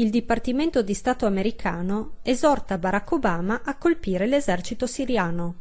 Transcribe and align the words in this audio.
il 0.00 0.08
Dipartimento 0.08 0.80
di 0.80 0.94
Stato 0.94 1.26
americano 1.26 2.12
esorta 2.22 2.78
Barack 2.78 3.12
Obama 3.12 3.60
a 3.62 3.76
colpire 3.76 4.26
l'esercito 4.26 4.86
siriano. 4.86 5.56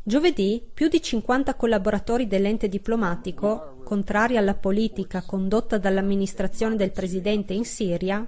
Giovedì 0.00 0.62
più 0.72 0.86
di 0.86 1.02
50 1.02 1.56
collaboratori 1.56 2.28
dell'ente 2.28 2.68
diplomatico, 2.68 3.80
contrari 3.82 4.36
alla 4.36 4.54
politica 4.54 5.22
condotta 5.22 5.76
dall'amministrazione 5.76 6.76
del 6.76 6.92
presidente 6.92 7.52
in 7.52 7.64
Siria, 7.64 8.24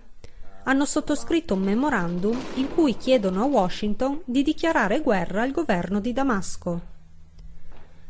hanno 0.65 0.85
sottoscritto 0.85 1.55
un 1.55 1.62
memorandum 1.62 2.37
in 2.55 2.69
cui 2.75 2.97
chiedono 2.97 3.43
a 3.43 3.47
Washington 3.47 4.23
di 4.25 4.42
dichiarare 4.42 5.01
guerra 5.01 5.42
al 5.42 5.53
governo 5.53 6.01
di 6.01 6.12
Damasco. 6.12 6.81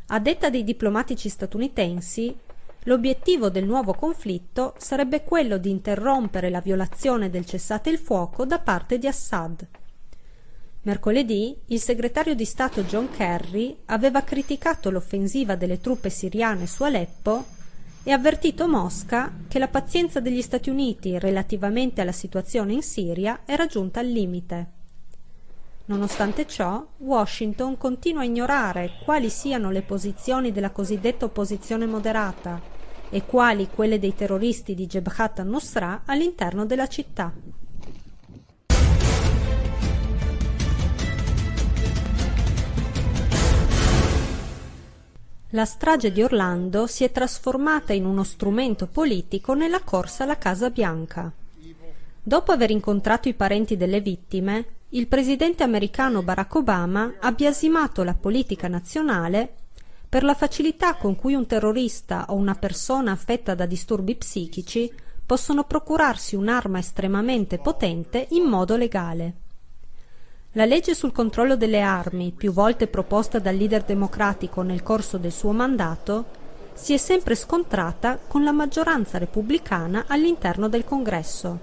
A 0.07 0.19
detta 0.19 0.49
dei 0.49 0.65
diplomatici 0.65 1.29
statunitensi, 1.29 2.35
l'obiettivo 2.85 3.51
del 3.51 3.67
nuovo 3.67 3.93
conflitto 3.93 4.75
sarebbe 4.79 5.23
quello 5.23 5.59
di 5.59 5.71
interrompere 5.71 6.49
la 6.49 6.61
violazione 6.61 7.29
del 7.29 7.45
cessate 7.45 7.91
il 7.91 7.99
fuoco 7.99 8.47
da 8.47 8.59
parte 8.59 8.99
di 8.99 9.07
Assad. 9.07 9.67
Mercoledì 10.83 11.55
il 11.67 11.81
segretario 11.81 12.35
di 12.35 12.47
Stato 12.47 12.83
John 12.85 13.11
Kerry 13.11 13.77
aveva 13.87 14.23
criticato 14.23 14.91
l'offensiva 14.91 15.55
delle 15.55 15.79
truppe 15.79 16.09
siriane 16.09 16.67
su 16.67 16.83
Aleppo 16.85 17.45
e 18.03 18.13
avvertito 18.13 18.67
Mosca 18.67 19.31
che 19.47 19.59
la 19.59 19.69
pazienza 19.69 20.21
degli 20.21 20.41
Stati 20.41 20.71
Uniti 20.71 21.19
relativamente 21.19 22.01
alla 22.01 22.13
situazione 22.13 22.73
in 22.73 22.83
Siria 22.83 23.41
era 23.45 23.67
giunta 23.67 24.01
al 24.01 24.07
limite. 24.07 24.79
Nonostante 25.85 26.47
ciò, 26.47 26.87
Washington 26.97 27.77
continua 27.77 28.23
a 28.23 28.25
ignorare 28.25 28.93
quali 29.05 29.29
siano 29.29 29.71
le 29.71 29.83
posizioni 29.83 30.51
della 30.51 30.71
cosiddetta 30.71 31.27
opposizione 31.27 31.85
moderata 31.85 32.79
e 33.11 33.27
quali 33.27 33.69
quelle 33.69 33.99
dei 33.99 34.15
terroristi 34.15 34.75
di 34.75 34.87
Jebhat 34.87 35.41
al-Nusra 35.41 36.03
all'interno 36.07 36.65
della 36.65 36.87
città. 36.87 37.33
La 45.53 45.65
strage 45.65 46.13
di 46.13 46.23
Orlando 46.23 46.87
si 46.87 47.03
è 47.03 47.11
trasformata 47.11 47.93
in 47.93 48.05
uno 48.05 48.23
strumento 48.23 48.87
politico 48.87 49.53
nella 49.55 49.81
corsa 49.81 50.23
alla 50.23 50.39
Casa 50.39 50.71
Bianca. 50.71 51.33
Dopo 52.23 52.53
aver 52.53 52.71
incontrato 52.71 53.29
i 53.29 53.35
parenti 53.35 53.77
delle 53.77 54.01
vittime, 54.01 54.67
il 54.91 55.09
presidente 55.09 55.65
americano 55.65 56.23
Barack 56.23 56.55
Obama 56.55 57.15
ha 57.19 57.33
biasimato 57.33 58.05
la 58.05 58.15
politica 58.15 58.69
nazionale 58.69 59.55
per 60.11 60.25
la 60.25 60.35
facilità 60.35 60.97
con 60.97 61.15
cui 61.15 61.35
un 61.35 61.47
terrorista 61.47 62.27
o 62.31 62.35
una 62.35 62.57
persona 62.57 63.13
affetta 63.13 63.55
da 63.55 63.65
disturbi 63.65 64.17
psichici 64.17 64.93
possono 65.25 65.63
procurarsi 65.63 66.35
un'arma 66.35 66.81
estremamente 66.81 67.59
potente 67.59 68.27
in 68.31 68.43
modo 68.43 68.75
legale. 68.75 69.35
La 70.55 70.65
legge 70.65 70.97
sul 70.97 71.13
controllo 71.13 71.55
delle 71.55 71.81
armi, 71.81 72.33
più 72.37 72.51
volte 72.51 72.89
proposta 72.89 73.39
dal 73.39 73.55
leader 73.55 73.85
democratico 73.85 74.63
nel 74.63 74.83
corso 74.83 75.17
del 75.17 75.31
suo 75.31 75.53
mandato, 75.53 76.25
si 76.73 76.93
è 76.93 76.97
sempre 76.97 77.37
scontrata 77.37 78.19
con 78.19 78.43
la 78.43 78.51
maggioranza 78.51 79.17
repubblicana 79.17 80.07
all'interno 80.09 80.69
del 80.69 80.83
Congresso. 80.83 81.59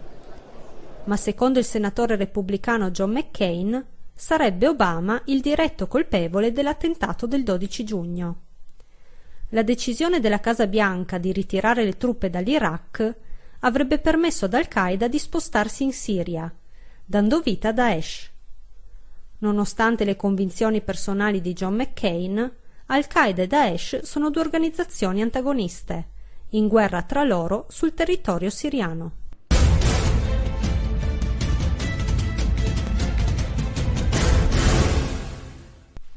Ma 1.04 1.18
secondo 1.18 1.60
il 1.60 1.66
senatore 1.66 2.16
repubblicano 2.16 2.92
John 2.92 3.12
McCain, 3.12 3.86
sarebbe 4.18 4.68
Obama 4.68 5.22
il 5.26 5.40
diretto 5.40 5.88
colpevole 5.88 6.52
dell'attentato 6.52 7.28
del 7.28 7.44
12 7.44 7.84
giugno. 7.86 8.42
La 9.52 9.62
decisione 9.62 10.20
della 10.20 10.40
Casa 10.40 10.68
Bianca 10.68 11.18
di 11.18 11.32
ritirare 11.32 11.86
le 11.86 11.96
truppe 11.96 12.30
dall'Iraq 12.30 13.16
avrebbe 13.60 14.00
permesso 14.00 14.46
ad 14.46 14.56
Al-Qaeda 14.56 15.08
di 15.08 15.20
spostarsi 15.20 15.84
in 15.84 15.94
Siria, 15.94 16.54
dando 17.06 17.40
vita 17.40 17.70
a 17.70 17.74
Daesh 17.74 18.32
Nonostante 19.40 20.04
le 20.04 20.16
convinzioni 20.16 20.82
personali 20.82 21.42
di 21.42 21.54
John 21.54 21.76
McCain, 21.76 22.52
Al-Qaeda 22.88 23.44
e 23.44 23.48
Daesh 23.48 24.02
sono 24.02 24.32
due 24.32 24.42
organizzazioni 24.42 25.22
antagoniste, 25.22 26.08
in 26.52 26.68
guerra 26.68 27.04
tra 27.04 27.24
loro 27.24 27.68
sul 27.70 27.94
territorio 27.94 28.50
siriano. 28.50 29.26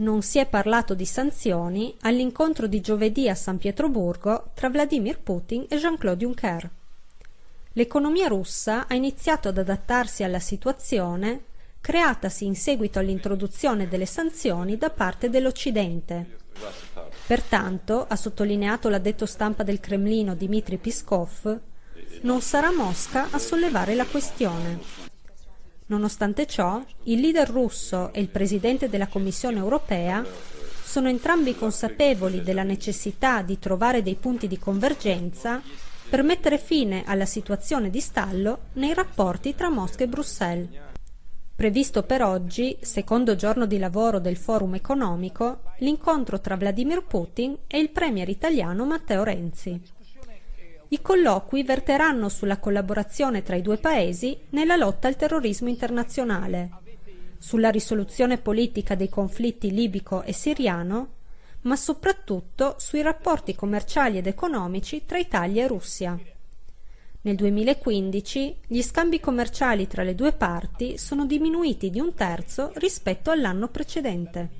Non 0.00 0.22
si 0.22 0.38
è 0.38 0.46
parlato 0.46 0.94
di 0.94 1.04
sanzioni 1.04 1.94
all'incontro 2.00 2.66
di 2.66 2.80
giovedì 2.80 3.28
a 3.28 3.34
San 3.34 3.58
Pietroburgo 3.58 4.50
tra 4.54 4.70
Vladimir 4.70 5.20
Putin 5.20 5.66
e 5.68 5.76
Jean-Claude 5.76 6.24
Juncker. 6.24 6.70
L'economia 7.74 8.26
russa 8.26 8.86
ha 8.86 8.94
iniziato 8.94 9.48
ad 9.48 9.58
adattarsi 9.58 10.22
alla 10.22 10.38
situazione 10.38 11.42
creatasi 11.82 12.46
in 12.46 12.56
seguito 12.56 12.98
all'introduzione 12.98 13.88
delle 13.88 14.06
sanzioni 14.06 14.78
da 14.78 14.88
parte 14.88 15.28
dell'Occidente. 15.28 16.38
Pertanto, 17.26 18.06
ha 18.08 18.16
sottolineato 18.16 18.88
l'addetto 18.88 19.26
stampa 19.26 19.64
del 19.64 19.80
Cremlino 19.80 20.34
Dmitry 20.34 20.78
Peskov, 20.78 21.60
non 22.22 22.40
sarà 22.40 22.72
Mosca 22.72 23.28
a 23.30 23.38
sollevare 23.38 23.94
la 23.94 24.06
questione. 24.06 25.09
Nonostante 25.90 26.46
ciò, 26.46 26.80
il 27.04 27.18
leader 27.18 27.50
russo 27.50 28.12
e 28.12 28.20
il 28.20 28.28
presidente 28.28 28.88
della 28.88 29.08
Commissione 29.08 29.58
europea 29.58 30.24
sono 30.84 31.08
entrambi 31.08 31.56
consapevoli 31.56 32.42
della 32.42 32.62
necessità 32.62 33.42
di 33.42 33.58
trovare 33.58 34.00
dei 34.00 34.14
punti 34.14 34.46
di 34.46 34.56
convergenza 34.56 35.60
per 36.08 36.22
mettere 36.22 36.58
fine 36.58 37.02
alla 37.06 37.26
situazione 37.26 37.90
di 37.90 37.98
stallo 37.98 38.66
nei 38.74 38.94
rapporti 38.94 39.56
tra 39.56 39.68
Mosca 39.68 40.04
e 40.04 40.08
Bruxelles. 40.08 40.68
Previsto 41.56 42.04
per 42.04 42.22
oggi, 42.22 42.76
secondo 42.80 43.34
giorno 43.34 43.66
di 43.66 43.78
lavoro 43.78 44.20
del 44.20 44.36
Forum 44.36 44.76
economico, 44.76 45.62
l'incontro 45.78 46.40
tra 46.40 46.56
Vladimir 46.56 47.02
Putin 47.02 47.58
e 47.66 47.80
il 47.80 47.90
premier 47.90 48.28
italiano 48.28 48.86
Matteo 48.86 49.24
Renzi. 49.24 49.98
I 50.92 51.00
colloqui 51.02 51.62
verteranno 51.62 52.28
sulla 52.28 52.58
collaborazione 52.58 53.44
tra 53.44 53.54
i 53.54 53.62
due 53.62 53.76
paesi 53.76 54.36
nella 54.50 54.74
lotta 54.74 55.06
al 55.06 55.14
terrorismo 55.14 55.68
internazionale, 55.68 56.68
sulla 57.38 57.70
risoluzione 57.70 58.38
politica 58.38 58.96
dei 58.96 59.08
conflitti 59.08 59.70
libico 59.70 60.22
e 60.22 60.32
siriano, 60.32 61.14
ma 61.60 61.76
soprattutto 61.76 62.74
sui 62.78 63.02
rapporti 63.02 63.54
commerciali 63.54 64.18
ed 64.18 64.26
economici 64.26 65.04
tra 65.06 65.16
Italia 65.16 65.62
e 65.62 65.68
Russia. 65.68 66.18
Nel 67.20 67.36
2015 67.36 68.56
gli 68.66 68.82
scambi 68.82 69.20
commerciali 69.20 69.86
tra 69.86 70.02
le 70.02 70.16
due 70.16 70.32
parti 70.32 70.98
sono 70.98 71.24
diminuiti 71.24 71.90
di 71.90 72.00
un 72.00 72.14
terzo 72.14 72.72
rispetto 72.74 73.30
all'anno 73.30 73.68
precedente. 73.68 74.59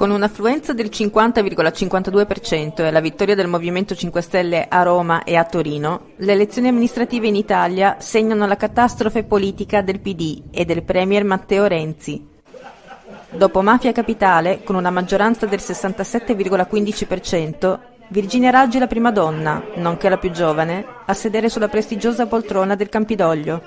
Con 0.00 0.12
un'affluenza 0.12 0.72
del 0.72 0.86
50,52% 0.86 2.86
e 2.86 2.90
la 2.90 3.00
vittoria 3.00 3.34
del 3.34 3.48
Movimento 3.48 3.94
5 3.94 4.22
Stelle 4.22 4.66
a 4.66 4.82
Roma 4.82 5.24
e 5.24 5.36
a 5.36 5.44
Torino, 5.44 6.12
le 6.16 6.32
elezioni 6.32 6.68
amministrative 6.68 7.26
in 7.26 7.34
Italia 7.34 7.96
segnano 7.98 8.46
la 8.46 8.56
catastrofe 8.56 9.24
politica 9.24 9.82
del 9.82 10.00
PD 10.00 10.44
e 10.52 10.64
del 10.64 10.84
Premier 10.84 11.22
Matteo 11.24 11.66
Renzi. 11.66 12.26
Dopo 13.28 13.60
Mafia 13.60 13.92
Capitale, 13.92 14.62
con 14.62 14.74
una 14.74 14.88
maggioranza 14.88 15.44
del 15.44 15.60
67,15%, 15.60 17.78
Virginia 18.08 18.48
Raggi 18.48 18.78
è 18.78 18.80
la 18.80 18.86
prima 18.86 19.10
donna, 19.10 19.62
nonché 19.74 20.08
la 20.08 20.16
più 20.16 20.30
giovane, 20.30 20.82
a 21.04 21.12
sedere 21.12 21.50
sulla 21.50 21.68
prestigiosa 21.68 22.24
poltrona 22.24 22.74
del 22.74 22.88
Campidoglio. 22.88 23.62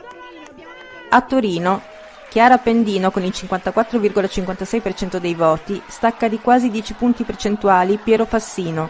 A 1.09 1.21
Torino, 1.21 1.91
Chiara 2.33 2.55
Appendino 2.55 3.11
con 3.11 3.23
il 3.23 3.31
54,56% 3.31 5.17
dei 5.17 5.35
voti 5.35 5.79
stacca 5.85 6.27
di 6.27 6.39
quasi 6.39 6.71
10 6.71 6.95
punti 6.95 7.23
percentuali 7.25 7.99
Piero 8.03 8.25
Fassino, 8.25 8.89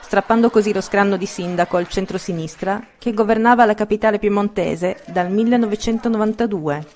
strappando 0.00 0.48
così 0.48 0.72
lo 0.72 0.80
scranno 0.80 1.16
di 1.16 1.26
sindaco 1.26 1.76
al 1.76 1.88
centro-sinistra 1.88 2.80
che 2.96 3.12
governava 3.12 3.64
la 3.64 3.74
capitale 3.74 4.20
piemontese 4.20 5.02
dal 5.06 5.28
1992. 5.28 6.86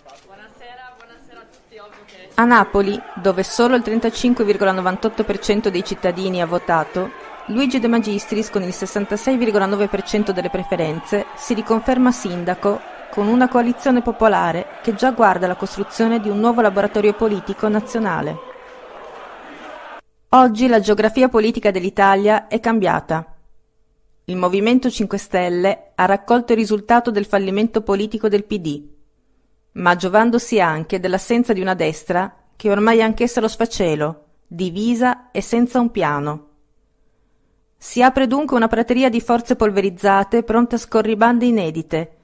A 2.34 2.44
Napoli, 2.44 3.02
dove 3.16 3.42
solo 3.42 3.74
il 3.74 3.82
35,98% 3.84 5.66
dei 5.66 5.82
cittadini 5.82 6.40
ha 6.40 6.46
votato, 6.46 7.10
Luigi 7.46 7.80
De 7.80 7.88
Magistris 7.88 8.50
con 8.50 8.62
il 8.62 8.68
66,9% 8.68 10.30
delle 10.30 10.48
preferenze 10.48 11.26
si 11.34 11.54
riconferma 11.54 12.12
sindaco 12.12 12.97
con 13.10 13.26
una 13.26 13.48
coalizione 13.48 14.02
popolare 14.02 14.78
che 14.82 14.94
già 14.94 15.10
guarda 15.12 15.46
alla 15.46 15.56
costruzione 15.56 16.20
di 16.20 16.28
un 16.28 16.38
nuovo 16.38 16.60
laboratorio 16.60 17.14
politico 17.14 17.68
nazionale. 17.68 18.36
Oggi 20.30 20.66
la 20.66 20.80
geografia 20.80 21.28
politica 21.28 21.70
dell'Italia 21.70 22.48
è 22.48 22.60
cambiata. 22.60 23.34
Il 24.24 24.36
Movimento 24.36 24.90
5 24.90 25.16
Stelle 25.16 25.92
ha 25.94 26.04
raccolto 26.04 26.52
il 26.52 26.58
risultato 26.58 27.10
del 27.10 27.24
fallimento 27.24 27.80
politico 27.80 28.28
del 28.28 28.44
PD. 28.44 28.96
ma 29.78 29.94
giovandosi 29.96 30.60
anche 30.60 31.00
dell'assenza 31.00 31.52
di 31.52 31.60
una 31.60 31.74
destra 31.74 32.34
che 32.56 32.70
ormai 32.70 32.98
è 32.98 33.02
anch'essa 33.02 33.40
lo 33.40 33.48
sfacelo, 33.48 34.24
divisa 34.46 35.30
e 35.30 35.40
senza 35.40 35.78
un 35.78 35.90
piano. 35.90 36.46
Si 37.76 38.02
apre 38.02 38.26
dunque 38.26 38.56
una 38.56 38.66
prateria 38.66 39.08
di 39.08 39.20
forze 39.20 39.54
polverizzate 39.54 40.42
pronte 40.42 40.74
a 40.74 40.78
scorribande 40.78 41.46
inedite, 41.46 42.16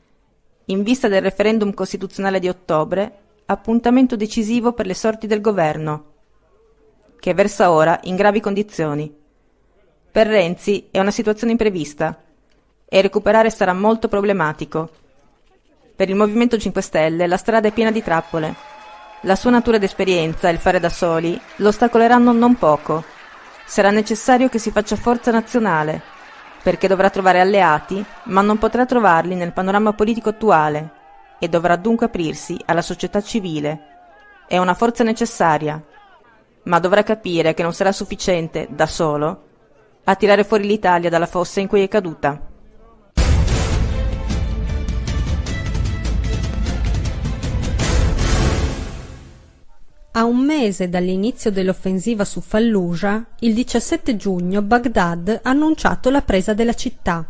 in 0.66 0.82
vista 0.82 1.08
del 1.08 1.22
referendum 1.22 1.74
costituzionale 1.74 2.38
di 2.38 2.48
ottobre, 2.48 3.18
appuntamento 3.46 4.16
decisivo 4.16 4.72
per 4.72 4.86
le 4.86 4.94
sorti 4.94 5.26
del 5.26 5.40
governo, 5.40 6.12
che 7.20 7.34
versa 7.34 7.70
ora 7.70 7.98
in 8.04 8.16
gravi 8.16 8.40
condizioni. 8.40 9.14
Per 10.10 10.26
Renzi 10.26 10.88
è 10.90 11.00
una 11.00 11.10
situazione 11.10 11.52
imprevista 11.52 12.22
e 12.86 13.02
recuperare 13.02 13.50
sarà 13.50 13.72
molto 13.72 14.08
problematico. 14.08 14.90
Per 15.96 16.08
il 16.08 16.14
Movimento 16.14 16.56
5 16.56 16.80
Stelle 16.80 17.26
la 17.26 17.36
strada 17.36 17.68
è 17.68 17.72
piena 17.72 17.90
di 17.90 18.02
trappole. 18.02 18.54
La 19.22 19.36
sua 19.36 19.50
natura 19.50 19.76
ed 19.76 19.82
esperienza 19.82 20.48
e 20.48 20.52
il 20.52 20.58
fare 20.58 20.80
da 20.80 20.90
soli 20.90 21.38
lo 21.56 21.68
ostacoleranno 21.68 22.32
non 22.32 22.56
poco. 22.56 23.04
Sarà 23.66 23.90
necessario 23.90 24.48
che 24.48 24.58
si 24.58 24.70
faccia 24.70 24.96
forza 24.96 25.30
nazionale, 25.30 26.02
perché 26.64 26.88
dovrà 26.88 27.10
trovare 27.10 27.40
alleati, 27.40 28.02
ma 28.24 28.40
non 28.40 28.56
potrà 28.56 28.86
trovarli 28.86 29.34
nel 29.34 29.52
panorama 29.52 29.92
politico 29.92 30.30
attuale 30.30 30.92
e 31.38 31.46
dovrà 31.46 31.76
dunque 31.76 32.06
aprirsi 32.06 32.58
alla 32.64 32.80
società 32.80 33.20
civile. 33.20 33.80
È 34.48 34.56
una 34.56 34.72
forza 34.72 35.04
necessaria, 35.04 35.78
ma 36.62 36.78
dovrà 36.78 37.02
capire 37.02 37.52
che 37.52 37.62
non 37.62 37.74
sarà 37.74 37.92
sufficiente, 37.92 38.66
da 38.70 38.86
solo, 38.86 39.42
a 40.04 40.14
tirare 40.14 40.42
fuori 40.42 40.66
l'Italia 40.66 41.10
dalla 41.10 41.26
fossa 41.26 41.60
in 41.60 41.68
cui 41.68 41.82
è 41.82 41.88
caduta. 41.88 42.40
A 50.24 50.26
un 50.26 50.38
mese 50.38 50.88
dall'inizio 50.88 51.50
dell'offensiva 51.50 52.24
su 52.24 52.40
Fallujah, 52.40 53.26
il 53.40 53.52
17 53.52 54.16
giugno 54.16 54.62
Baghdad 54.62 55.40
ha 55.42 55.50
annunciato 55.50 56.08
la 56.08 56.22
presa 56.22 56.54
della 56.54 56.72
città. 56.72 57.26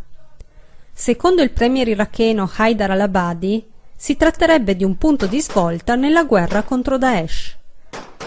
Secondo 0.92 1.42
il 1.42 1.50
premier 1.50 1.88
iracheno 1.88 2.48
Haidar 2.54 2.92
al-Abadi, 2.92 3.66
si 3.96 4.16
tratterebbe 4.16 4.76
di 4.76 4.84
un 4.84 4.96
punto 4.96 5.26
di 5.26 5.40
svolta 5.40 5.96
nella 5.96 6.22
guerra 6.22 6.62
contro 6.62 6.96
Daesh. 6.96 7.56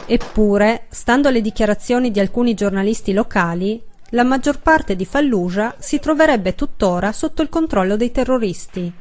Eppure, 0.06 0.88
stando 0.90 1.30
alle 1.30 1.40
dichiarazioni 1.40 2.12
di 2.12 2.20
alcuni 2.20 2.54
giornalisti 2.54 3.14
locali, 3.14 3.82
la 4.10 4.24
maggior 4.24 4.60
parte 4.60 4.98
di 4.98 5.06
Fallujah 5.06 5.76
si 5.80 5.98
troverebbe 6.00 6.56
tuttora 6.56 7.14
sotto 7.14 7.42
il 7.42 7.48
controllo 7.48 7.96
dei 7.96 8.12
terroristi, 8.12 8.92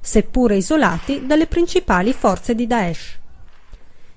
seppure 0.00 0.56
isolati 0.56 1.24
dalle 1.26 1.46
principali 1.46 2.12
forze 2.12 2.56
di 2.56 2.66
Daesh. 2.66 3.20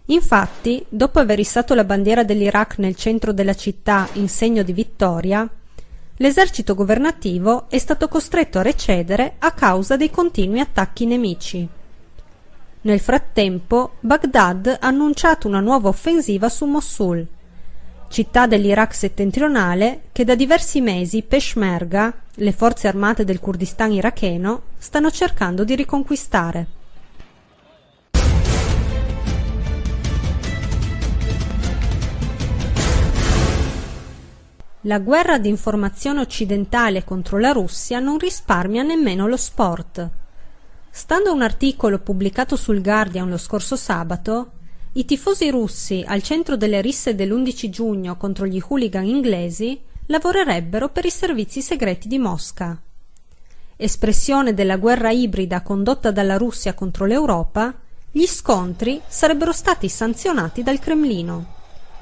Infatti, 0.08 0.86
dopo 0.88 1.20
aver 1.20 1.40
issato 1.40 1.74
la 1.74 1.84
bandiera 1.84 2.24
dell'Iraq 2.24 2.78
nel 2.78 2.96
centro 2.96 3.34
della 3.34 3.56
città 3.56 4.08
in 4.14 4.30
segno 4.30 4.62
di 4.62 4.72
vittoria, 4.72 5.50
l'esercito 6.18 6.76
governativo 6.76 7.66
è 7.70 7.80
stato 7.80 8.08
costretto 8.08 8.60
a 8.60 8.62
recedere 8.62 9.36
a 9.40 9.52
causa 9.52 9.98
dei 9.98 10.12
continui 10.12 10.60
attacchi 10.60 11.06
nemici. 11.06 11.68
Nel 12.82 13.00
frattempo, 13.00 13.94
Baghdad 14.00 14.78
ha 14.80 14.88
annunciato 14.88 15.48
una 15.48 15.60
nuova 15.60 15.88
offensiva 15.88 16.50
su 16.50 16.66
Mosul, 16.66 17.26
città 18.08 18.46
dell'Iraq 18.46 18.94
settentrionale 18.94 20.04
che 20.12 20.24
da 20.24 20.36
diversi 20.36 20.82
mesi 20.82 21.24
Peshmerga, 21.24 22.14
le 22.36 22.52
forze 22.52 22.88
armate 22.88 23.24
del 23.24 23.40
Kurdistan 23.40 23.92
iracheno, 23.92 24.62
stanno 24.78 25.10
cercando 25.10 25.64
di 25.64 25.74
riconquistare. 25.74 26.68
La 34.88 35.00
guerra 35.00 35.40
di 35.40 35.50
informazione 35.50 36.20
occidentale 36.22 37.04
contro 37.04 37.40
la 37.40 37.52
Russia 37.52 37.98
non 37.98 38.20
risparmia 38.20 38.84
nemmeno 38.84 39.26
lo 39.26 39.36
sport. 39.36 40.10
Stando 40.92 41.30
a 41.32 41.34
un 41.34 41.42
articolo 41.42 41.98
pubblicato 41.98 42.56
sul 42.56 42.84
Guardian 42.84 43.28
lo 43.28 43.38
scorso 43.38 43.76
sabato, 43.76 44.52
i 44.94 45.04
tifosi 45.06 45.50
russi 45.50 46.04
al 46.06 46.22
centro 46.22 46.56
delle 46.56 46.82
risse 46.82 47.16
dell'11 47.16 47.70
giugno 47.70 48.16
contro 48.16 48.46
gli 48.46 48.62
hooligan 48.64 49.06
inglesi 49.06 49.82
lavorerebbero 50.06 50.90
per 50.90 51.06
i 51.06 51.10
servizi 51.10 51.64
segreti 51.64 52.08
di 52.08 52.20
Mosca. 52.20 52.80
Espressione 53.78 54.54
della 54.54 54.78
guerra 54.78 55.10
ibrida 55.10 55.64
condotta 55.64 56.12
dalla 56.12 56.38
Russia 56.38 56.76
contro 56.76 57.06
l'Europa, 57.06 57.74
gli 58.12 58.28
scontri 58.28 59.02
sarebbero 59.08 59.52
stati 59.52 59.90
sanzionati 59.90 60.62
dal 60.62 60.78
Cremlino. 60.78 61.54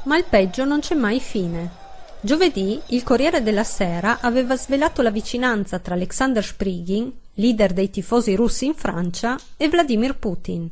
Ma 0.03 0.18
il 0.18 0.25
peggio 0.30 0.65
non 0.65 0.81
c'è 0.81 0.95
mai 0.95 1.21
fine. 1.21 1.82
Giovedì 2.25 2.80
il 2.88 3.04
Corriere 3.04 3.44
della 3.44 3.66
Sera 3.66 4.20
aveva 4.22 4.56
svelato 4.56 5.02
la 5.02 5.12
vicinanza 5.12 5.80
tra 5.80 5.94
Alexander 5.94 6.42
Sprigin, 6.42 7.12
leader 7.34 7.74
dei 7.74 7.90
tifosi 7.90 8.34
russi 8.34 8.66
in 8.66 8.75
Francia, 8.75 9.38
e 9.58 9.68
Vladimir 9.68 10.16
Putin. 10.16 10.70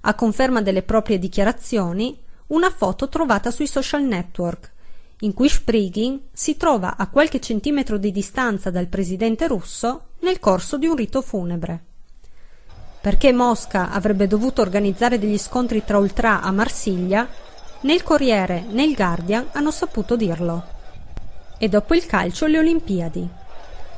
A 0.00 0.14
conferma 0.14 0.60
delle 0.60 0.82
proprie 0.82 1.20
dichiarazioni, 1.20 2.18
una 2.48 2.68
foto 2.68 3.08
trovata 3.08 3.52
sui 3.52 3.68
social 3.68 4.02
network, 4.02 4.72
in 5.20 5.34
cui 5.34 5.48
Sprigin 5.48 6.20
si 6.32 6.56
trova 6.56 6.96
a 6.96 7.06
qualche 7.06 7.38
centimetro 7.38 7.96
di 7.96 8.10
distanza 8.10 8.68
dal 8.72 8.88
presidente 8.88 9.46
russo 9.46 10.06
nel 10.22 10.40
corso 10.40 10.78
di 10.78 10.86
un 10.86 10.96
rito 10.96 11.22
funebre. 11.22 11.80
Perché 13.00 13.32
Mosca 13.32 13.92
avrebbe 13.92 14.26
dovuto 14.26 14.62
organizzare 14.62 15.20
degli 15.20 15.38
scontri 15.38 15.84
tra 15.84 15.98
ultra 15.98 16.40
a 16.40 16.50
Marsiglia, 16.50 17.28
Né 17.82 17.94
il 17.94 18.04
Corriere 18.04 18.64
né 18.68 18.84
il 18.84 18.94
Guardian 18.94 19.48
hanno 19.52 19.72
saputo 19.72 20.14
dirlo. 20.14 20.64
E 21.58 21.68
dopo 21.68 21.94
il 21.94 22.06
calcio 22.06 22.46
le 22.46 22.58
Olimpiadi. 22.58 23.28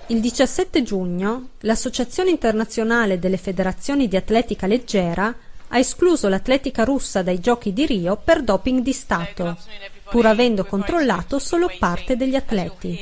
Il 0.07 0.21
17 0.21 0.83
giugno 0.83 1.49
l'Associazione 1.61 2.31
internazionale 2.31 3.19
delle 3.19 3.37
federazioni 3.37 4.09
di 4.09 4.17
atletica 4.17 4.67
leggera 4.67 5.35
ha 5.69 5.79
escluso 5.79 6.29
l'atletica 6.29 6.85
russa 6.85 7.23
dai 7.23 7.41
giochi 7.41 7.75
di 7.75 7.85
Rio 7.85 8.17
per 8.17 8.43
doping 8.43 8.81
di 8.81 8.93
Stato, 8.93 9.59
pur 10.08 10.27
avendo 10.27 10.65
controllato 10.65 11.39
solo 11.39 11.70
parte 11.79 12.17
degli 12.17 12.37
atleti. 12.37 12.99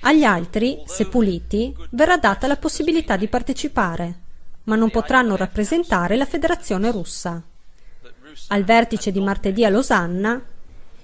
Agli 0.00 0.24
altri, 0.24 0.82
se 0.84 1.06
puliti, 1.06 1.72
verrà 1.90 2.16
data 2.16 2.48
la 2.48 2.56
possibilità 2.56 3.16
di 3.16 3.28
partecipare, 3.28 4.18
ma 4.64 4.74
non 4.74 4.90
potranno 4.90 5.36
rappresentare 5.36 6.16
la 6.16 6.26
federazione 6.26 6.90
russa. 6.90 7.40
Al 8.48 8.64
vertice 8.64 9.12
di 9.12 9.20
martedì 9.20 9.64
a 9.64 9.68
Losanna, 9.68 10.40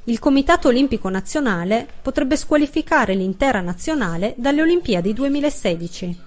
il 0.05 0.19
Comitato 0.19 0.69
Olimpico 0.69 1.09
Nazionale 1.11 1.87
potrebbe 2.01 2.37
squalificare 2.37 3.15
l'intera 3.15 3.61
nazionale 3.61 4.35
dalle 4.37 4.63
Olimpiadi 4.63 5.13
2016. 5.13 6.27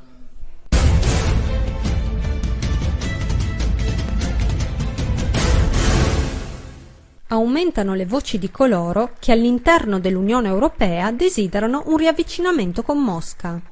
Aumentano 7.28 7.94
le 7.96 8.06
voci 8.06 8.38
di 8.38 8.52
coloro 8.52 9.16
che 9.18 9.32
all'interno 9.32 10.00
dell'Unione 10.00 10.50
Europea 10.50 11.12
desiderano 11.12 11.84
un 11.86 11.98
riavvicinamento 11.98 12.84
con 12.84 13.02
Mosca. 13.02 13.71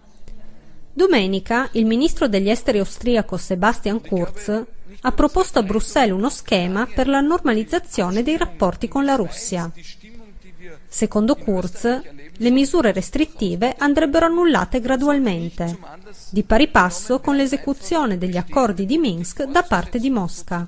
Domenica 0.94 1.70
il 1.74 1.86
ministro 1.86 2.28
degli 2.28 2.50
esteri 2.50 2.80
austriaco 2.80 3.38
Sebastian 3.38 4.02
Kurz 4.02 4.64
ha 5.02 5.12
proposto 5.12 5.60
a 5.60 5.64
Bruxelles 5.64 6.16
uno 6.16 6.30
schema 6.30 6.88
per 6.88 7.08
la 7.08 7.22
normalizzazione 7.22 8.24
dei 8.24 8.38
rapporti 8.38 8.88
con 8.88 9.06
la 9.06 9.16
Russia. 9.16 9.72
Secondo 10.88 11.36
Kurz, 11.36 12.02
le 12.32 12.50
misure 12.50 12.92
restrittive 12.92 13.76
andrebbero 13.78 14.26
annullate 14.26 14.82
gradualmente, 14.82 15.78
di 16.32 16.44
pari 16.44 16.68
passo 16.68 17.20
con 17.20 17.36
l'esecuzione 17.36 18.18
degli 18.18 18.38
accordi 18.38 18.86
di 18.86 18.98
Minsk 18.98 19.44
da 19.44 19.64
parte 19.64 20.00
di 20.00 20.10
Mosca. 20.10 20.68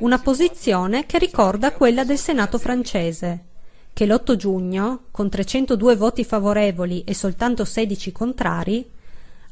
Una 0.00 0.18
posizione 0.18 1.06
che 1.06 1.18
ricorda 1.18 1.72
quella 1.72 2.04
del 2.04 2.18
Senato 2.18 2.58
francese, 2.58 3.44
che 3.92 4.06
l'8 4.06 4.34
giugno, 4.36 5.04
con 5.10 5.28
302 5.28 5.96
voti 5.96 6.24
favorevoli 6.24 7.04
e 7.04 7.14
soltanto 7.14 7.64
16 7.64 8.12
contrari, 8.12 8.90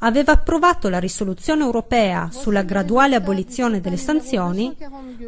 aveva 0.00 0.32
approvato 0.32 0.88
la 0.88 0.98
risoluzione 0.98 1.62
europea 1.62 2.28
sulla 2.30 2.62
graduale 2.62 3.16
abolizione 3.16 3.80
delle 3.80 3.96
sanzioni 3.96 4.74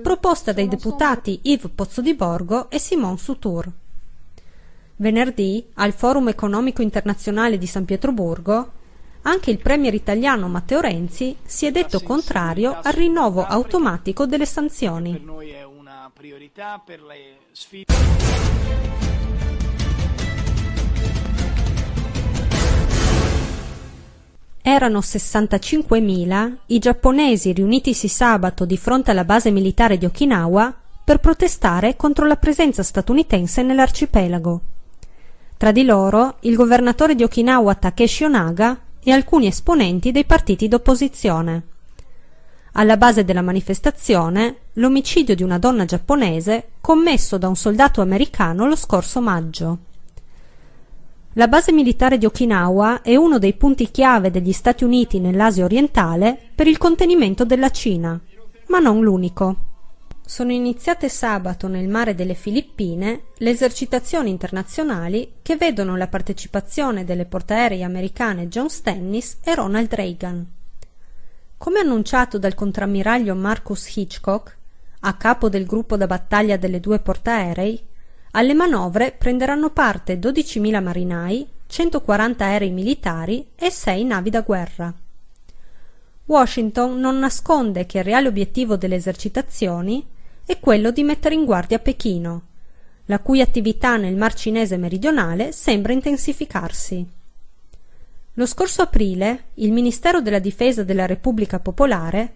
proposta 0.03 0.53
dai 0.53 0.69
deputati 0.69 1.41
Yves 1.43 1.73
Pozzodiborgo 1.75 2.71
e 2.71 2.79
Simon 2.79 3.19
Sutur. 3.19 3.71
Venerdì, 4.97 5.65
al 5.75 5.93
Forum 5.93 6.29
economico 6.29 6.83
internazionale 6.83 7.59
di 7.59 7.67
San 7.67 7.85
Pietroburgo, 7.85 8.71
anche 9.23 9.51
il 9.51 9.59
premier 9.59 9.95
italiano 9.95 10.49
Matteo 10.49 10.81
Renzi 10.81 11.37
si 11.45 11.67
è 11.67 11.71
detto 11.71 12.01
contrario 12.01 12.79
al 12.83 12.93
rinnovo 12.93 13.45
automatico 13.45 14.27
delle 14.27 14.47
sanzioni. 14.47 15.25
Erano 24.63 25.01
65.000 25.01 26.53
i 26.67 26.79
giapponesi 26.79 27.53
riunitisi 27.53 28.07
sabato 28.07 28.65
di 28.65 28.77
fronte 28.77 29.11
alla 29.11 29.25
base 29.25 29.51
militare 29.51 29.99
di 29.99 30.07
Okinawa 30.07 30.73
per 31.05 31.19
protestare 31.19 31.97
contro 31.97 32.27
la 32.27 32.37
presenza 32.37 32.85
statunitense 32.85 33.63
nell'arcipelago. 33.63 34.61
Tra 35.57 35.73
di 35.73 35.85
loro 35.85 36.37
il 36.41 36.55
governatore 36.55 37.17
di 37.17 37.25
Okinawa 37.25 37.75
Takeshi 37.75 38.25
Onaga 38.25 38.79
e 39.03 39.11
alcuni 39.11 39.49
esponenti 39.49 40.13
dei 40.13 40.25
partiti 40.25 40.69
d'opposizione. 40.69 41.63
Alla 42.75 42.97
base 42.97 43.25
della 43.25 43.43
manifestazione 43.43 44.57
l'omicidio 44.75 45.35
di 45.35 45.43
una 45.43 45.59
donna 45.59 45.85
giapponese 45.85 46.71
commesso 46.81 47.37
da 47.37 47.49
un 47.49 47.57
soldato 47.57 48.01
americano 48.01 48.67
lo 48.67 48.77
scorso 48.77 49.21
maggio. 49.21 49.79
La 51.37 51.49
base 51.49 51.73
militare 51.73 52.19
di 52.19 52.27
Okinawa 52.27 53.01
è 53.01 53.17
uno 53.17 53.39
dei 53.39 53.55
punti 53.55 53.91
chiave 53.91 54.31
degli 54.31 54.53
Stati 54.53 54.85
Uniti 54.85 55.19
nell'Asia 55.19 55.65
orientale 55.65 56.39
per 56.55 56.67
il 56.67 56.77
contenimento 56.77 57.47
della 57.47 57.71
Cina, 57.71 58.21
ma 58.67 58.79
non 58.81 59.03
l'unico. 59.03 59.57
Sono 60.27 60.53
iniziate 60.53 61.09
sabato 61.09 61.69
nel 61.69 61.89
mare 61.89 62.15
delle 62.15 62.35
Filippine 62.35 63.23
le 63.39 63.49
esercitazioni 63.49 64.29
internazionali 64.29 65.37
che 65.41 65.57
vedono 65.57 65.97
la 65.97 66.07
partecipazione 66.07 67.07
delle 67.07 67.25
portaerei 67.25 67.83
americane 67.83 68.49
John 68.49 68.69
Stennis 68.69 69.39
e 69.43 69.55
Ronald 69.55 69.95
Reagan. 69.95 70.47
Come 71.57 71.79
annunciato 71.81 72.39
dal 72.39 72.55
contrammiraglio 72.55 73.35
Marcus 73.35 73.97
Hitchcock, 73.97 74.59
a 75.01 75.15
capo 75.15 75.49
del 75.49 75.65
gruppo 75.65 75.97
da 75.97 76.07
battaglia 76.07 76.59
delle 76.59 76.79
due 76.79 76.99
portaerei, 76.99 77.89
alle 78.33 78.55
manovre 78.55 79.15
prenderanno 79.17 79.71
parte 79.71 80.19
12.000 80.19 80.83
marinai, 80.83 81.47
140 81.67 82.45
aerei 82.45 82.71
militari 82.71 83.47
e 83.55 83.71
6 83.71 84.05
navi 84.05 84.31
da 84.31 84.41
guerra. 84.41 84.93
Washington 86.25 86.99
non 86.99 87.19
nasconde 87.19 87.85
che 87.85 87.99
il 87.99 88.05
reale 88.05 88.29
obiettivo 88.29 88.77
delle 88.77 88.95
esercitazioni 88.95 90.07
è 90.47 90.59
quello 90.61 90.91
di 90.91 91.03
mettere 91.03 91.35
in 91.35 91.45
guardia 91.45 91.79
Pechino, 91.79 92.43
la 93.07 93.19
cui 93.19 93.41
attività 93.41 93.97
nel 93.97 94.17
Mar 94.17 94.33
Cinese 94.35 94.77
meridionale 94.77 95.53
sembra 95.53 95.93
intensificarsi. 95.93 97.07
Lo 98.35 98.47
scorso 98.47 98.81
aprile 98.81 99.45
il 99.55 99.73
Ministero 99.73 100.23
della 100.23 100.39
Difesa 100.39 100.85
della 100.85 101.05
Repubblica 101.05 101.59
Popolare 101.59 102.35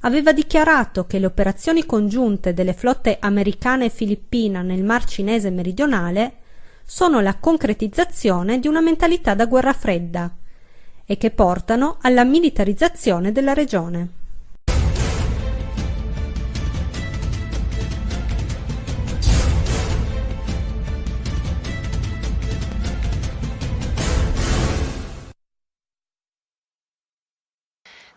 aveva 0.00 0.32
dichiarato 0.32 1.06
che 1.06 1.18
le 1.18 1.26
operazioni 1.26 1.84
congiunte 1.84 2.54
delle 2.54 2.72
flotte 2.72 3.16
americana 3.20 3.84
e 3.84 3.90
filippina 3.90 4.62
nel 4.62 4.84
Mar 4.84 5.04
Cinese 5.04 5.50
meridionale 5.50 6.36
sono 6.84 7.20
la 7.20 7.36
concretizzazione 7.36 8.58
di 8.58 8.68
una 8.68 8.80
mentalità 8.80 9.34
da 9.34 9.46
guerra 9.46 9.72
fredda 9.72 10.32
e 11.04 11.16
che 11.16 11.30
portano 11.30 11.98
alla 12.02 12.24
militarizzazione 12.24 13.32
della 13.32 13.54
regione. 13.54 14.08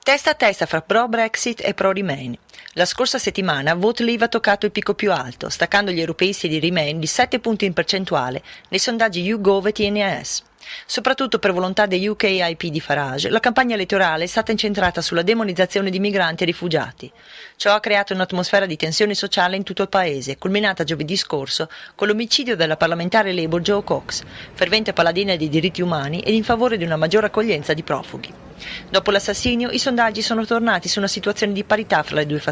Testa 0.03 0.31
a 0.31 0.33
testa 0.33 0.65
fra 0.65 0.81
pro-Brexit 0.81 1.61
e 1.63 1.73
pro-Remain. 1.73 2.35
La 2.73 2.85
scorsa 2.85 3.17
settimana 3.17 3.75
Leave 3.75 4.25
ha 4.25 4.27
toccato 4.29 4.65
il 4.65 4.71
picco 4.71 4.93
più 4.93 5.11
alto, 5.11 5.49
staccando 5.49 5.91
gli 5.91 5.99
europeisti 5.99 6.47
di 6.47 6.59
Remain 6.59 6.99
di 6.99 7.07
7 7.07 7.39
punti 7.39 7.65
in 7.65 7.73
percentuale 7.73 8.41
nei 8.69 8.79
sondaggi 8.79 9.21
YouGov 9.21 9.67
e 9.67 9.71
TNS. 9.73 10.43
Soprattutto 10.85 11.39
per 11.39 11.53
volontà 11.53 11.85
dei 11.85 12.07
UKIP 12.07 12.67
di 12.67 12.79
Farage, 12.79 13.29
la 13.29 13.39
campagna 13.39 13.73
elettorale 13.73 14.23
è 14.23 14.27
stata 14.27 14.51
incentrata 14.51 15.01
sulla 15.01 15.21
demonizzazione 15.23 15.89
di 15.89 15.99
migranti 15.99 16.43
e 16.43 16.45
rifugiati. 16.45 17.11
Ciò 17.55 17.73
ha 17.73 17.79
creato 17.79 18.13
un'atmosfera 18.13 18.65
di 18.65 18.77
tensione 18.77 19.15
sociale 19.15 19.55
in 19.55 19.63
tutto 19.63 19.81
il 19.81 19.89
paese, 19.89 20.37
culminata 20.37 20.83
giovedì 20.83 21.17
scorso 21.17 21.69
con 21.95 22.07
l'omicidio 22.07 22.55
della 22.55 22.77
parlamentare 22.77 23.33
Labour 23.33 23.61
Joe 23.61 23.83
Cox, 23.83 24.23
fervente 24.53 24.93
paladina 24.93 25.35
dei 25.35 25.49
diritti 25.49 25.81
umani 25.81 26.21
ed 26.21 26.33
in 26.33 26.43
favore 26.43 26.77
di 26.77 26.83
una 26.83 26.95
maggiore 26.95 27.27
accoglienza 27.27 27.73
di 27.73 27.83
profughi. 27.83 28.33
Dopo 28.89 29.09
l'assassinio, 29.09 29.71
i 29.71 29.79
sondaggi 29.79 30.21
sono 30.21 30.45
tornati 30.45 30.87
su 30.87 30.99
una 30.99 31.07
situazione 31.07 31.53
di 31.53 31.63
parità 31.63 32.03
fra 32.03 32.17
le 32.17 32.27
due 32.27 32.37
fazioni, 32.37 32.50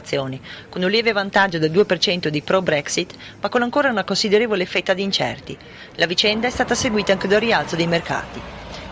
con 0.70 0.84
un 0.84 0.90
lieve 0.90 1.12
vantaggio 1.12 1.60
del 1.60 1.72
2% 1.72 2.28
di 2.28 2.42
pro-Brexit, 2.42 3.16
ma 3.42 3.50
con 3.50 3.62
ancora 3.62 3.90
una 3.90 4.04
considerevole 4.04 4.66
fetta 4.66 4.94
di 4.94 5.04
incerti. 5.04 5.58
La 5.96 6.06
vicenda 6.06 6.48
è 6.48 6.52
stata 6.52 6.76
seguita 6.76 7.12
anche 7.12 7.28
da 7.28 7.36
un 7.36 7.42
rialzo 7.42 7.76
dei 7.76 7.88
mercati. 7.88 8.42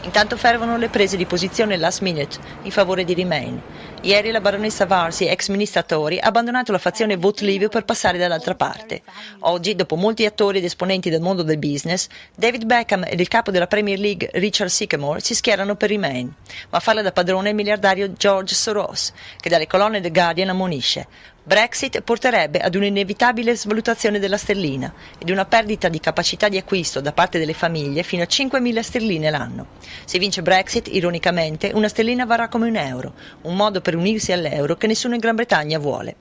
Intanto 0.01 0.38
fervano 0.38 0.77
le 0.77 0.89
prese 0.89 1.18
di 1.18 1.25
posizione 1.25 1.75
last 1.75 2.01
minute 2.01 2.38
in 2.62 2.72
favore 2.72 3.04
di 3.04 3.16
Remain. 3.16 3.60
Ieri 4.01 4.30
la 4.30 4.42
baronessa 4.42 4.86
Varsi, 4.86 5.25
ex 5.25 5.48
ministra 5.50 5.82
Tory, 5.82 6.20
ha 6.20 6.27
abbandonato 6.27 6.72
la 6.72 6.77
fazione 6.77 7.18
Vote 7.18 7.44
Leave 7.44 7.68
per 7.68 7.84
passare 7.84 8.20
dall'altra 8.20 8.54
parte. 8.54 9.01
Oggi, 9.39 9.74
dopo 9.75 9.96
molti 9.96 10.24
attori 10.25 10.60
ed 10.60 10.66
esponenti 10.66 11.10
del 11.10 11.22
mondo 11.22 11.42
del 11.42 11.58
business, 11.58 12.08
David 12.36 12.66
Beckham 12.66 13.06
ed 13.08 13.20
il 13.20 13.27
capo 13.27 13.50
della 13.50 13.66
Premier 13.66 13.98
League 13.98 14.30
Richard 14.34 14.70
Sycamore 14.70 15.20
si 15.20 15.34
schierano 15.34 15.75
per 15.75 15.89
Remain, 15.89 16.32
ma 16.70 16.80
farla 16.80 17.01
da 17.01 17.12
padrone 17.12 17.50
il 17.50 17.56
miliardario 17.56 18.13
George 18.13 18.54
Soros, 18.54 19.12
che 19.39 19.50
dalle 19.50 19.66
colonne 19.66 20.00
del 20.00 20.12
Guardian 20.12 20.50
ammonisce 20.50 21.08
Brexit 21.48 22.01
porterebbe 22.01 22.60
ad 22.60 22.75
un'inevitabile 22.75 23.56
svalutazione 23.56 24.20
della 24.20 24.36
sterlina 24.36 24.94
ed 25.18 25.30
una 25.30 25.46
perdita 25.46 25.88
di 25.88 26.01
capacità 26.01 26.50
di 26.50 26.58
acquisto 26.58 27.00
da 27.00 27.13
parte 27.13 27.39
delle 27.39 27.54
famiglie 27.54 28.04
fino 28.04 28.22
a 28.22 28.27
5.000 28.30 28.80
sterline 28.82 29.30
l'anno. 29.30 29.68
Se 30.04 30.20
vince 30.20 30.42
Brexit, 30.42 30.89
ironicamente, 30.89 31.72
una 31.74 31.88
sterlina 31.88 32.25
varrà 32.25 32.50
come 32.50 32.68
un 32.68 32.75
euro, 32.75 33.13
un 33.44 33.56
modo 33.56 33.80
per 33.80 33.96
unirsi 33.96 34.34
all'euro 34.34 34.75
che 34.75 34.88
nessuno 34.88 35.13
in 35.13 35.22
Gran 35.22 35.36
Bretagna 35.36 35.80
vuole. 35.80 36.16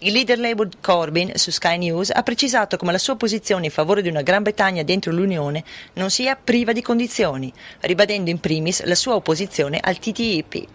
Il 0.00 0.12
leader 0.12 0.38
Labour 0.38 0.68
Corbyn 0.78 1.32
su 1.36 1.50
Sky 1.50 1.78
News 1.78 2.10
ha 2.10 2.22
precisato 2.22 2.76
come 2.76 2.92
la 2.92 2.98
sua 2.98 3.16
posizione 3.16 3.64
in 3.64 3.70
favore 3.70 4.02
di 4.02 4.10
una 4.10 4.20
Gran 4.20 4.42
Bretagna 4.42 4.82
dentro 4.82 5.10
l'Unione 5.10 5.64
non 5.94 6.10
sia 6.10 6.36
priva 6.36 6.72
di 6.72 6.82
condizioni, 6.82 7.50
ribadendo 7.80 8.28
in 8.28 8.40
primis 8.40 8.82
la 8.84 8.94
sua 8.94 9.14
opposizione 9.14 9.80
al 9.82 9.96
TTIP. 9.98 10.66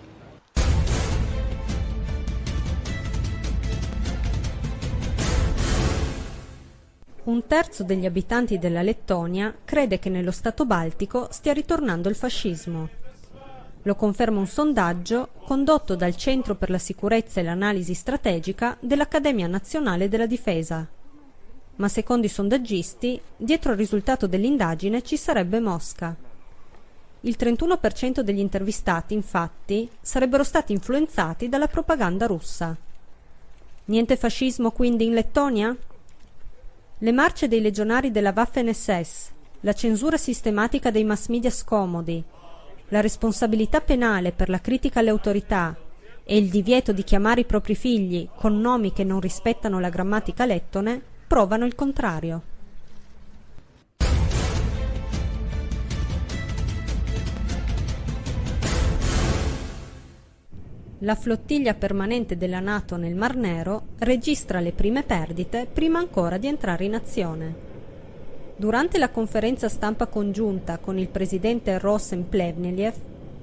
Un 7.31 7.47
terzo 7.47 7.85
degli 7.85 8.05
abitanti 8.05 8.59
della 8.59 8.81
Lettonia 8.81 9.55
crede 9.63 9.99
che 9.99 10.09
nello 10.09 10.31
Stato 10.31 10.65
baltico 10.65 11.29
stia 11.31 11.53
ritornando 11.53 12.09
il 12.09 12.15
fascismo. 12.15 12.89
Lo 13.83 13.95
conferma 13.95 14.37
un 14.37 14.47
sondaggio 14.47 15.29
condotto 15.45 15.95
dal 15.95 16.17
Centro 16.17 16.55
per 16.55 16.69
la 16.69 16.77
sicurezza 16.77 17.39
e 17.39 17.43
l'analisi 17.43 17.93
strategica 17.93 18.75
dell'Accademia 18.81 19.47
nazionale 19.47 20.09
della 20.09 20.25
difesa. 20.25 20.85
Ma 21.77 21.87
secondo 21.87 22.25
i 22.25 22.29
sondaggisti, 22.29 23.17
dietro 23.37 23.71
al 23.71 23.77
risultato 23.77 24.27
dell'indagine 24.27 25.01
ci 25.01 25.15
sarebbe 25.15 25.61
Mosca. 25.61 26.13
Il 27.21 27.37
31% 27.39 28.19
degli 28.19 28.39
intervistati, 28.39 29.13
infatti, 29.13 29.89
sarebbero 30.01 30.43
stati 30.43 30.73
influenzati 30.73 31.47
dalla 31.47 31.69
propaganda 31.69 32.25
russa. 32.25 32.75
Niente 33.85 34.17
fascismo 34.17 34.71
quindi 34.71 35.05
in 35.05 35.13
Lettonia? 35.13 35.73
Le 37.03 37.11
marce 37.11 37.47
dei 37.47 37.61
legionari 37.61 38.11
della 38.11 38.31
Waffen-SS, 38.31 39.31
la 39.61 39.73
censura 39.73 40.17
sistematica 40.17 40.91
dei 40.91 41.03
mass 41.03 41.29
media 41.29 41.49
scomodi, 41.49 42.23
la 42.89 43.01
responsabilità 43.01 43.81
penale 43.81 44.31
per 44.33 44.49
la 44.49 44.61
critica 44.61 44.99
alle 44.99 45.09
autorità 45.09 45.75
e 46.23 46.37
il 46.37 46.49
divieto 46.49 46.91
di 46.91 47.03
chiamare 47.03 47.41
i 47.41 47.45
propri 47.45 47.73
figli 47.73 48.29
con 48.35 48.59
nomi 48.59 48.93
che 48.93 49.03
non 49.03 49.19
rispettano 49.19 49.79
la 49.79 49.89
grammatica 49.89 50.45
lettone 50.45 51.01
provano 51.25 51.65
il 51.65 51.73
contrario. 51.73 52.43
La 61.03 61.15
flottiglia 61.15 61.73
permanente 61.73 62.37
della 62.37 62.59
Nato 62.59 62.95
nel 62.95 63.15
Mar 63.15 63.35
Nero 63.35 63.87
registra 63.99 64.59
le 64.59 64.71
prime 64.71 65.01
perdite 65.01 65.67
prima 65.71 65.97
ancora 65.97 66.37
di 66.37 66.45
entrare 66.47 66.85
in 66.85 66.93
azione. 66.93 67.69
Durante 68.55 68.99
la 68.99 69.09
conferenza 69.09 69.67
stampa 69.67 70.05
congiunta 70.05 70.77
con 70.77 70.99
il 70.99 71.07
presidente 71.07 71.79
Rosen 71.79 72.29
Plevneliev, 72.29 72.93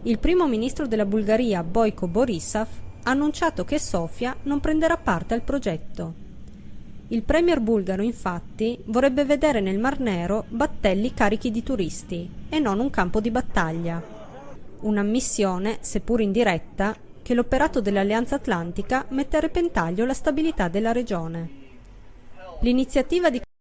il 0.03 0.19
primo 0.21 0.47
ministro 0.47 0.87
della 0.87 1.05
Bulgaria 1.05 1.65
Boyko 1.65 2.07
Borisov 2.07 2.69
ha 3.03 3.11
annunciato 3.11 3.65
che 3.65 3.81
Sofia 3.81 4.37
non 4.43 4.61
prenderà 4.61 4.97
parte 4.97 5.35
al 5.35 5.43
progetto. 5.43 6.27
Il 7.09 7.23
premier 7.23 7.59
bulgaro 7.59 8.03
infatti 8.03 8.79
vorrebbe 8.85 9.25
vedere 9.25 9.61
nel 9.61 9.81
Mar 9.81 9.99
Nero 9.99 10.45
battelli 10.49 11.13
carichi 11.13 11.51
di 11.51 11.65
turisti 11.65 12.31
e 12.49 12.61
non 12.61 12.79
un 12.79 12.91
campo 12.91 13.21
di 13.21 13.33
battaglia. 13.33 14.01
Un'ammissione, 14.81 15.79
seppur 15.81 16.21
indiretta, 16.21 16.95
che 17.29 17.35
l'operato 17.35 17.83
dell'Alleanza 17.83 18.37
Atlantica 18.37 19.05
mette 19.11 19.37
a 19.37 19.41
repentaglio 19.41 20.07
la 20.07 20.15
stabilità 20.15 20.69
della 20.69 20.93
regione. 20.93 21.51
L'iniziativa 22.61 23.29
di 23.29 23.39